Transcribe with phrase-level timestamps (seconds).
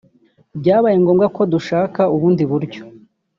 [0.59, 2.81] byabaye ngombwa ko dushaka ubundi buryo